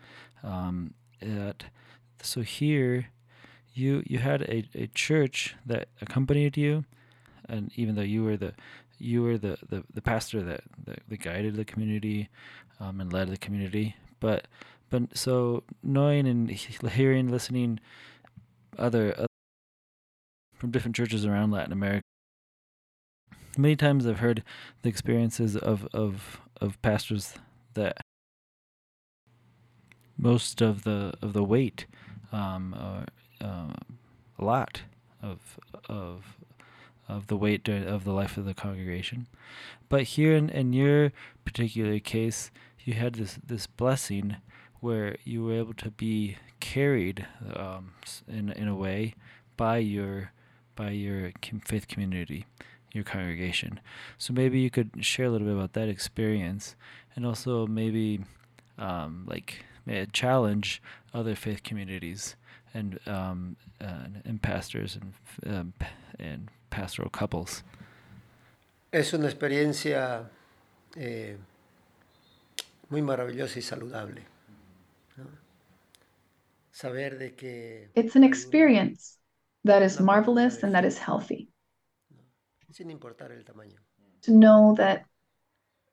[0.44, 1.66] um, at,
[2.22, 3.08] so here
[3.74, 6.86] you you had a, a church that accompanied you
[7.50, 8.54] and even though you were the
[9.00, 12.30] you were the, the, the pastor that, that, that guided the community
[12.80, 14.48] um, and led the community but
[14.90, 17.80] but so knowing and hearing listening
[18.78, 19.28] other, other
[20.56, 22.04] from different churches around Latin America
[23.58, 24.44] many times I've heard
[24.82, 27.36] the experiences of of of pastors
[27.74, 28.02] that
[30.18, 31.86] most of the of the weight
[32.32, 33.74] um, or uh,
[34.40, 34.82] a lot
[35.22, 36.38] of of
[37.08, 39.28] of the weight of the life of the congregation.
[39.90, 41.12] But here in, in your
[41.46, 42.52] particular case,
[42.84, 44.38] you had this this blessing
[44.80, 47.26] where you were able to be carried
[47.56, 47.94] um,
[48.28, 49.16] in in a way
[49.58, 50.32] by your
[50.76, 51.32] by your
[51.66, 52.46] faith community,
[52.92, 53.80] your congregation.
[54.18, 56.76] So maybe you could share a little bit about that experience,
[57.16, 58.22] and also maybe
[58.78, 59.66] um, like
[60.12, 60.82] challenge
[61.14, 62.36] other faith communities
[62.74, 65.14] and um, and pastors and
[65.54, 65.74] um,
[66.20, 67.64] and pastoral couples.
[68.92, 70.30] Es una experiencia
[70.96, 71.38] eh,
[72.90, 74.24] muy maravillosa y saludable.
[75.18, 75.26] ¿no?
[76.72, 79.20] Saber de que It's an experience
[79.64, 81.50] that is marvelous and that is healthy.
[82.72, 83.80] Sin importar el tamaño.
[84.22, 85.06] To know that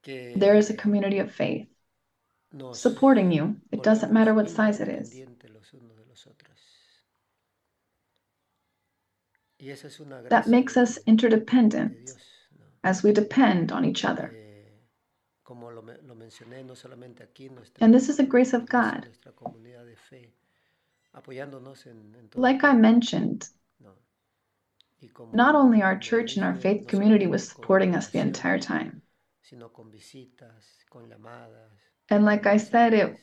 [0.05, 1.68] there is a community of faith
[2.72, 3.57] supporting you.
[3.70, 5.14] It doesn't matter what size it is.
[10.29, 12.15] That makes us interdependent
[12.85, 14.39] as we depend on each other.
[14.41, 14.71] Eh,
[17.81, 19.09] and this is a grace of God.
[22.35, 23.49] Like I mentioned,
[25.33, 29.03] not only our church and our faith community was supporting us the entire time,
[32.11, 33.19] and like I said, it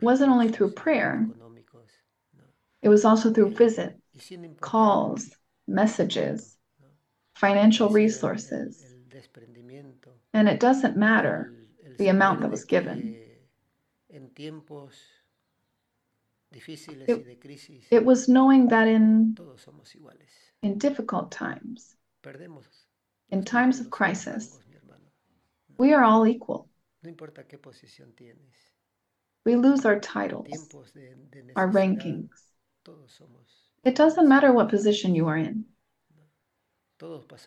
[0.00, 1.30] wasn't only through prayer,
[2.82, 4.00] it was also through visits,
[4.60, 5.36] calls,
[5.66, 6.56] messages,
[7.34, 8.94] financial resources.
[10.34, 11.54] And it doesn't matter
[11.98, 13.18] the amount that was given.
[17.06, 17.26] It,
[17.90, 19.36] it was knowing that in,
[20.62, 21.96] in difficult times,
[23.30, 24.58] in times of crisis,
[25.78, 26.68] we are all equal.
[29.44, 30.74] We lose our titles,
[31.56, 32.30] our rankings.
[33.84, 35.66] It doesn't matter what position you are in.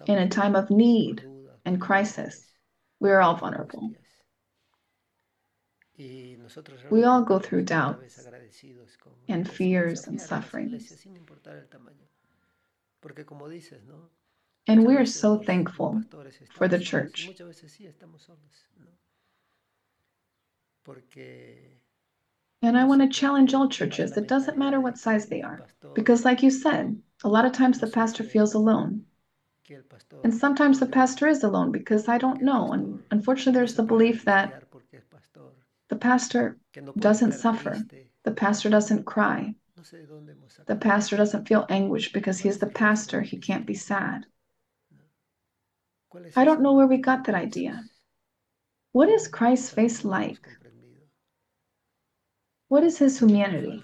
[0.06, 1.24] In a time of need
[1.66, 2.46] and crisis,
[3.00, 3.92] we are all vulnerable.
[6.92, 8.28] We all go through doubts
[9.28, 11.06] and fears and sufferings.
[14.68, 16.04] And we are so thankful
[16.52, 17.30] for the church.
[22.62, 24.18] And I want to challenge all churches.
[24.18, 25.66] It doesn't matter what size they are.
[25.94, 29.06] Because, like you said, a lot of times the pastor feels alone.
[30.24, 32.72] And sometimes the pastor is alone because I don't know.
[32.74, 34.64] And unfortunately, there's the belief that
[35.90, 36.58] the pastor
[36.98, 37.86] doesn't suffer,
[38.24, 39.56] the pastor doesn't cry,
[40.66, 44.26] the pastor doesn't feel anguish because he's the pastor, he can't be sad.
[46.36, 47.84] I don't know where we got that idea.
[48.92, 50.48] What is Christ's face like?
[52.68, 53.82] What is his humanity?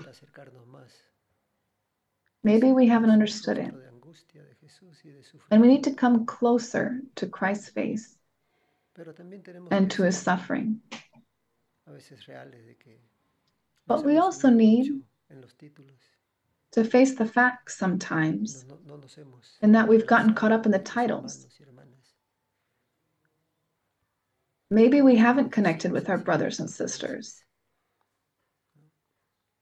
[2.44, 3.74] Maybe we haven't understood it.
[5.50, 8.18] And we need to come closer to Christ's face
[9.72, 10.82] and to his suffering.
[13.88, 15.02] But we also need
[16.72, 18.66] to face the facts sometimes,
[19.62, 21.48] and that we've gotten caught up in the titles.
[24.70, 27.43] Maybe we haven't connected with our brothers and sisters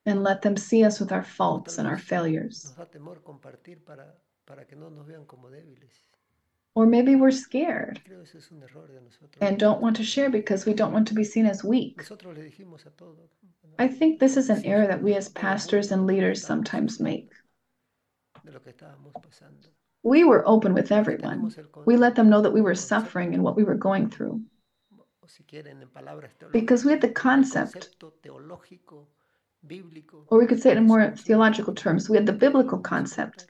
[0.05, 2.73] and let them see us with our faults and our failures.
[6.73, 8.01] Or maybe we're scared
[9.41, 12.01] and don't want to share because we don't want to be seen as weak.
[13.77, 17.31] I think this is an error that we as pastors and leaders sometimes make.
[20.03, 21.53] We were open with everyone.
[21.85, 24.41] We let them know that we were suffering and what we were going through.
[26.51, 27.95] Because we had the concept,
[30.27, 33.47] or we could say it in more theological terms, we had the biblical concept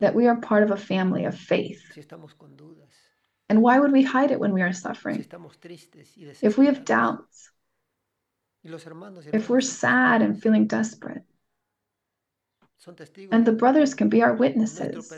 [0.00, 1.82] that we are part of a family of faith.
[3.48, 5.24] And why would we hide it when we are suffering?
[6.42, 7.50] If we have doubts,
[9.32, 11.22] if we're sad and feeling desperate,
[13.32, 15.12] and the brothers can be our witnesses.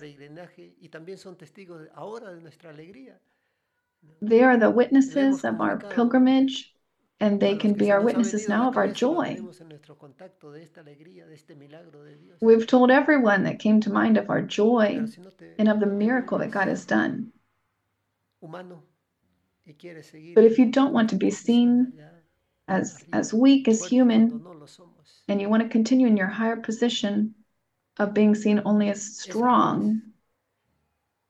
[4.22, 6.74] They are the witnesses of our pilgrimage
[7.20, 9.36] and they can be our witnesses now of our joy.
[12.40, 15.06] We've told everyone that came to mind of our joy
[15.58, 17.32] and of the miracle that God has done.
[18.42, 21.92] But if you don't want to be seen
[22.66, 24.42] as, as weak as human,
[25.28, 27.34] and you want to continue in your higher position
[27.98, 30.00] of being seen only as strong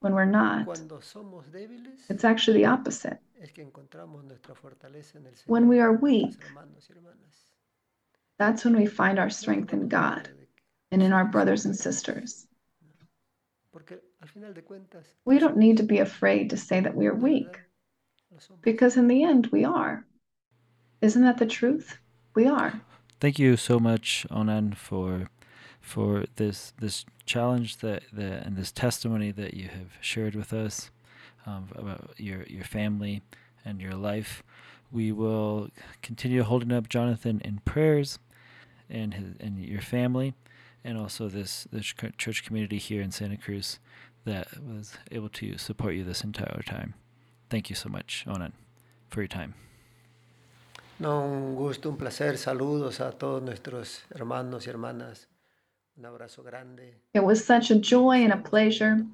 [0.01, 0.67] when we're not,
[2.09, 3.19] it's actually the opposite.
[5.47, 6.37] When we are weak,
[8.39, 10.29] that's when we find our strength in God
[10.91, 12.47] and in our brothers and sisters.
[15.25, 17.61] We don't need to be afraid to say that we are weak,
[18.63, 20.05] because in the end, we are.
[21.01, 21.99] Isn't that the truth?
[22.35, 22.81] We are.
[23.21, 25.29] Thank you so much, Onan, for
[25.81, 30.91] for this this challenge that, that and this testimony that you have shared with us
[31.47, 33.23] um, about your your family
[33.65, 34.43] and your life.
[34.93, 35.71] We will
[36.03, 38.19] continue holding up Jonathan in prayers
[38.89, 40.35] and his and your family,
[40.85, 43.79] and also this this church community here in Santa Cruz
[44.25, 46.95] that was able to support you this entire time.
[47.49, 48.53] Thank you so much, Onan,
[49.09, 49.55] for your time.
[50.99, 52.37] No, un gusto, un placer.
[52.37, 55.30] Saludos a todos nuestros hermanos y hermanas.
[56.03, 56.95] Un abrazo grande.
[57.13, 59.05] It was such a joy and a pleasure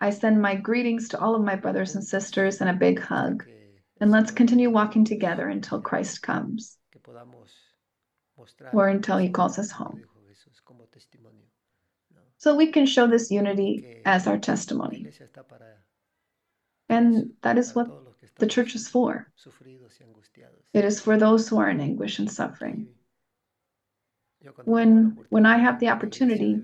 [0.00, 3.44] I send my greetings to all of my brothers and sisters and a big hug.
[4.00, 6.76] And let's continue walking together until Christ comes
[8.72, 10.02] or until he calls us home.
[12.36, 15.08] So we can show this unity as our testimony.
[16.90, 17.88] And that is what
[18.36, 19.32] the church is for.
[20.74, 22.88] It is for those who are in anguish and suffering.
[24.64, 26.60] When, when I have the opportunity,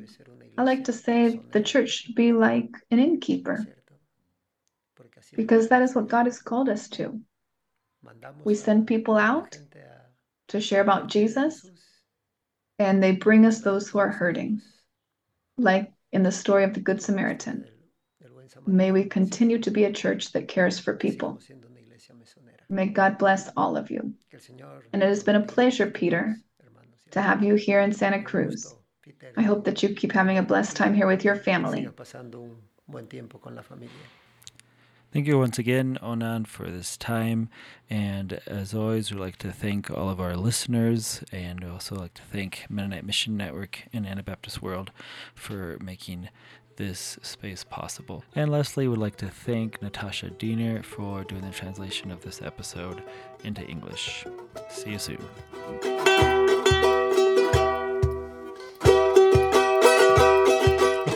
[0.56, 3.66] I like to say the church should be like an innkeeper,
[5.34, 7.20] because that is what God has called us to.
[8.44, 9.58] We send people out
[10.48, 11.68] to share about Jesus,
[12.78, 14.60] and they bring us those who are hurting,
[15.56, 17.64] like in the story of the Good Samaritan.
[18.66, 21.40] May we continue to be a church that cares for people.
[22.68, 24.14] May God bless all of you.
[24.92, 26.36] And it has been a pleasure, Peter,
[27.14, 28.74] to have you here in Santa Cruz.
[29.36, 31.88] I hope that you keep having a blessed time here with your family.
[35.12, 37.48] Thank you once again, Onan, for this time.
[37.88, 42.14] And as always, we'd like to thank all of our listeners and we also like
[42.14, 44.90] to thank Mennonite Mission Network and Anabaptist World
[45.34, 46.30] for making
[46.76, 48.24] this space possible.
[48.34, 53.00] And lastly, we'd like to thank Natasha Diener for doing the translation of this episode
[53.44, 54.26] into English.
[54.68, 56.43] See you soon.